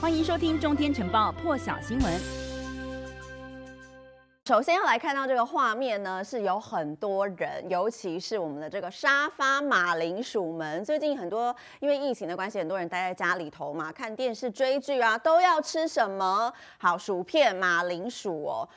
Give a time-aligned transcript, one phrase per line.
[0.00, 2.20] 欢迎收听《中天晨报》破晓新闻。
[4.46, 10.84] 首先要来看到这个画面呢，是有很多人，尤其是我们的这个沙发马铃薯们。
[10.84, 16.52] 最近很多因为疫情的关系，很多人待在家里头嘛，看电视、追剧啊，都要吃什么？
[16.78, 18.68] 好，薯片、马铃薯哦。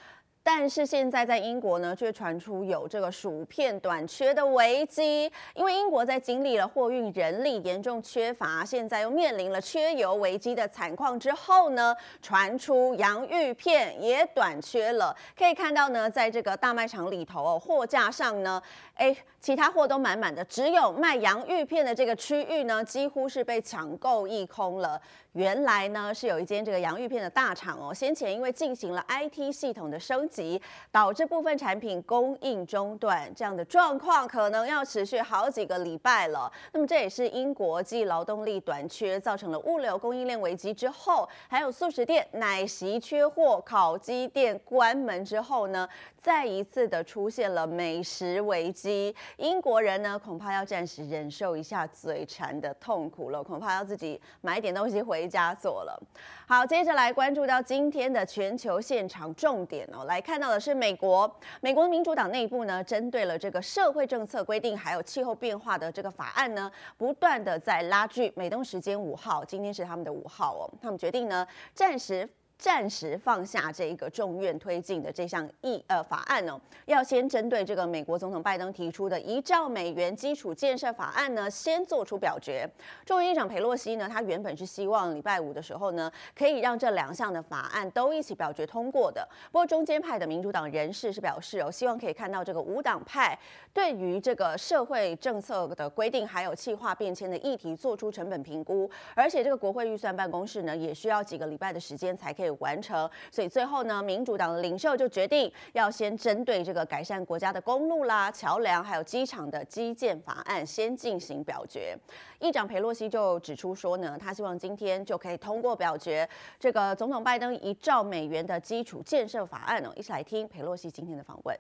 [0.44, 15.16] 但是现在在英国呢，却传出有这个薯片短缺的危机，因为英国在经历了货运人力严重缺乏，现在又面临了缺油危机的惨况之后呢，传出洋芋片也短缺了。
[15.38, 18.60] 可以看到呢，在这个大卖场里头哦，货架上呢，
[18.96, 25.00] 哎，其他货都满满的，只有卖洋芋片的这个区域呢，几乎是被抢购一空了。
[25.34, 36.50] 原来呢，是有一间这个洋芋片的大厂哦，先前因为进行了 IT 系统的升级，导致部分产品供应中断，这样的状况可能要持续好几个礼拜了。
[36.72, 45.86] 那么这也是英国继劳动力短缺造成了物流供应链危机之后，还有速食店、奶昔缺货、烤鸡店关门之后呢，
[46.18, 49.14] 再一次的出现了美食危机。
[49.36, 55.02] 英国人呢，恐怕要暂时忍受一下嘴馋的痛苦了，恐怕要自己买点东西。
[55.02, 56.00] 回家做了。
[56.48, 68.32] 好，接着来关注到今天的全球现场重点哦，来看到的是美国，美国民主党内部呢，针对了这个社会政策规定还有气候变化的这个法案呢，不断的在拉锯。
[68.36, 72.30] 美东时间五号，今天是他们的五号哦，他们决定呢，暂时。
[72.62, 82.70] 暂时放下这一个众院推进的这项议呃法案、哦，要先针对这个美国总统拜登提出的一兆美元基础建设法案呢，先做出表决。
[83.04, 89.28] 众议长佩洛西呢，他原本是希望礼拜五的时候呢，可以让这两项的法案都一起表决通过的。
[89.52, 93.36] 不过中间派的民主党人士是表示哦，希望可以看到这个无党派
[93.74, 102.51] 对于这个社会政策的规定还有气化变迁的议题做出成本评估，而且这个国会预算办公室呢，也需要几个礼拜的时间才可以。
[102.60, 111.98] 完成，所以最后呢，民主党的领袖就决定要先针对这个改善国家的公路啦、桥梁还有机场的基建法案先进行表决。
[112.40, 116.28] 议长裴洛西就指出说呢，他希望今天就可以通过表决
[116.60, 119.92] 这个总统拜登一兆美元的基础建设法案哦。
[119.96, 121.58] 一起来听裴洛西今天的访问。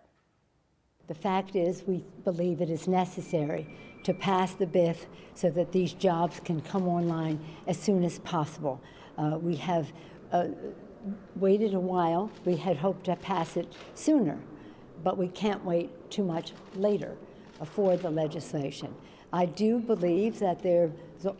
[1.07, 3.65] The fact is, we believe it is necessary
[4.05, 8.77] to pass the BIF so that these jobs can come online as soon as possible.
[9.17, 9.87] Uh, we have,
[10.31, 10.47] uh,
[11.35, 12.31] waited a while.
[12.45, 14.39] We had hoped to pass it sooner,
[15.03, 17.15] but we can't wait too much later
[17.65, 18.93] for the legislation.
[19.33, 20.91] I do believe that there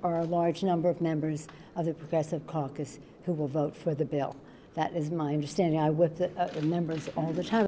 [0.03, 4.05] are a large number of members of the Progressive Caucus who will vote for the
[4.05, 4.35] bill.
[4.75, 5.79] That is my understanding.
[5.79, 7.67] I whip the uh, members all the time.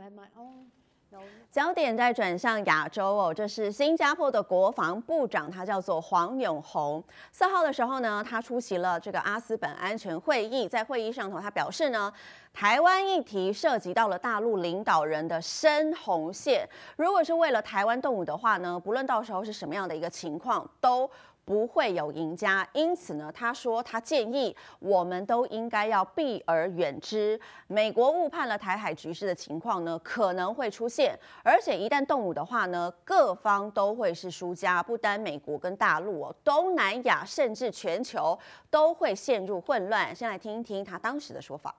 [1.53, 7.03] 焦点再转向亚洲哦，这是新加坡的国防部长，他叫做黄永红。
[7.31, 12.11] 四号的时候呢，他出席了这个阿斯本安全会议，在会议上头，他表示呢，
[12.51, 21.07] 台湾议题涉及到了大陆领导人的深红线，如果是为了台湾动武的话呢，不论到时候是什么样的一个情况，都。
[21.45, 27.39] 不会有赢家，因此呢，他说他建议我们都应该要避而远之。
[27.67, 38.39] 美国误判了台海局势的情况呢，可能会出现，而且一旦动武的话呢，各方都会是输家，不单美国跟大陆哦，东南亚甚至全球
[38.69, 40.15] 都会陷入混乱。
[40.15, 41.75] 先来听一听他当时的说法。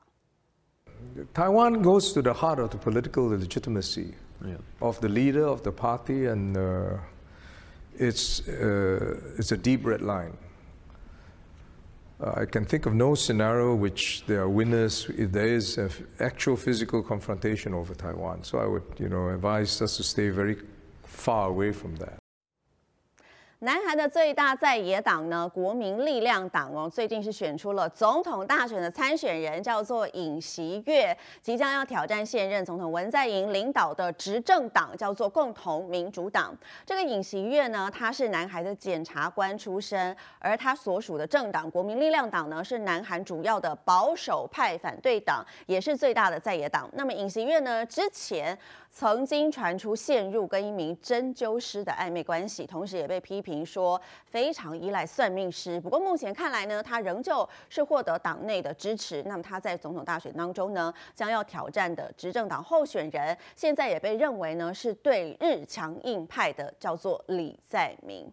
[1.32, 4.12] Taiwan goes to the heart of the political legitimacy
[4.80, 6.54] of the leader of the party and.
[7.98, 10.36] It's, uh, it's a deep red line.
[12.20, 15.90] Uh, I can think of no scenario which there are winners if there is an
[16.20, 18.44] actual physical confrontation over Taiwan.
[18.44, 20.56] So I would, you know, advise us to stay very
[21.02, 22.23] far away from that.
[23.64, 36.54] 南韩的最大在野党呢，国民力量党哦，最近是选出了总统大选的参选人，叫做尹锡悦，即将要挑战现任总统文在寅领导的执政党，叫做共同民主党。
[36.84, 46.86] 这个尹锡悦呢，他是南韩的检察官出身，而他所属的政党国民力量党呢，是南韩主要的保守派反对党，也是最大的在野党。
[46.92, 48.58] 那么尹锡悦呢，之前
[48.90, 53.53] 曾经传出陷入跟一名针灸师的暧昧关系，同时也被批评。
[53.62, 59.22] 说非常依赖算命师，不过目前看来呢，他仍旧是获得党内的支持。
[59.24, 68.32] 那么他在总统大选当中呢，将要挑战的执政党候选人，现在也被认为呢是对日强硬派的，叫做李在明。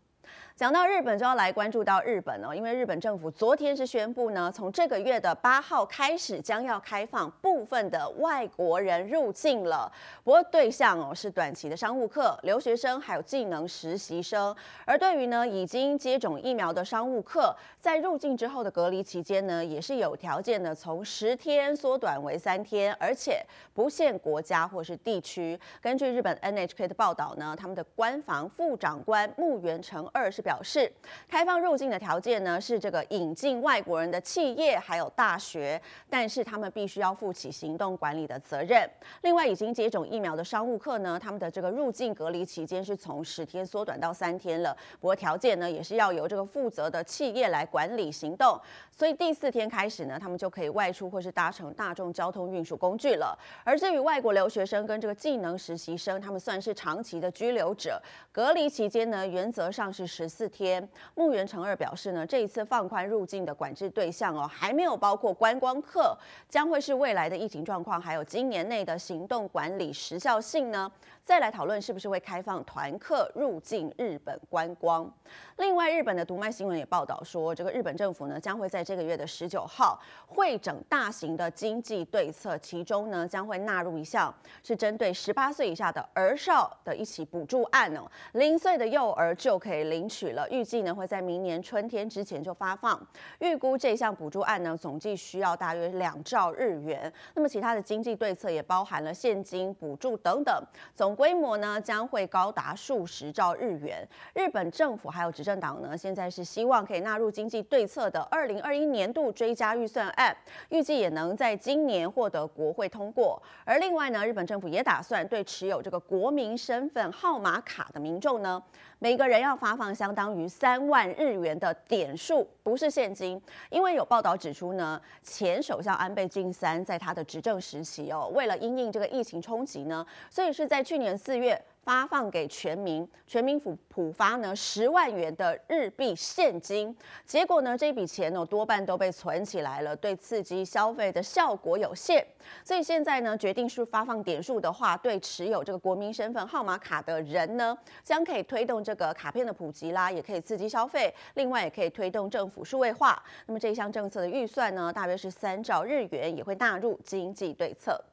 [0.55, 9.91] 讲到日本，就要来关注到日本哦，因为日本政府昨天是宣布呢，从这个月的八号开始，将要开放部分的外国人入境了。
[10.23, 14.55] 不过对象哦是短期的商务客、留学生，还有技能实习生。
[14.85, 25.59] 而对于呢已经接种疫苗的商务客，在入境之后的隔离期间呢，也是有条件的，从十天缩短为三天，而且不限国家或是地区。
[25.81, 30.91] 根据日本 NHK 的报道呢，他们的官房副长官木原成二是表示，
[31.27, 38.89] 开放入境的条件呢是这个引进外国人的企业还有大学，但是他们必须要负起行动管理的责任。
[39.21, 44.75] 另外，已经接种疫苗的商务客呢，他们的这个入境隔离期间是从十天缩短到三天了。
[44.99, 48.59] 不过条件呢也是要由这个负责的企业来管理行动，
[48.91, 53.37] 所以第四天开始呢，他们就可以外出或是搭乘大众交通运输工具了。
[53.63, 60.87] 而至于外国留学生跟这个技能实习生，他们算是长期的居留者，隔离期间呢，原则上是十四天。
[61.15, 66.17] 木原诚二表示呢，这一次放宽入境的管制对象哦，还没有包括观光客，
[66.49, 70.91] 将会是未来的疫情状况，还有今年内的行动管理时效性呢，
[71.23, 75.11] 再来讨论是不是会开放团客入境日本观光。
[75.57, 84.33] 另外，日本的读卖新闻也报道说，这个日本政府呢，将会在这个月的十九号会整大型的经济对策，其中呢，将会纳入一项
[84.63, 92.99] 是针对十八岁以下的儿少的一起补助案哦，零岁的幼儿就可以领取了，预计呢会在明年春天之前就发放。
[93.39, 97.11] 预估这项补助案呢，总计需要大约两兆日元。
[97.35, 100.63] 那么其他的经济对策也包含了现金补助等等，
[100.95, 104.07] 总规模呢将会高达数十兆日元。
[104.33, 110.33] 日本政府还有执政党呢，现在是希望可以纳入经济对策的二零二一年度追加预算案，
[110.69, 113.41] 预计也能在今年获得国会通过。
[113.65, 118.61] 而另外呢，日本政府也打算对持有这个国民身份号码卡的民众呢，
[119.03, 123.41] 每个人要发放相当于三万日元的点数，不是现金。
[123.71, 131.59] 因为有报道指出呢，前首相安倍晋三在他的执政时期哦，为了因应这个疫情冲击呢，所以是在去年四月。
[131.83, 136.95] 发放给全民，全民普普发呢十万元的日币现金，
[137.25, 142.25] 结果呢这笔钱呢多半都被存起来了，对刺激消费的效果有限。
[142.63, 153.21] 所以现在呢决定是发放点数的话，对持有这个国民身份号码卡的人呢，将可以推动这个卡片的普及啦，也可以刺激消费，另外也可以推动政府数位化。
[153.47, 157.99] 那么这项政策的预算呢，大约是三兆日元，也会纳入经济对策。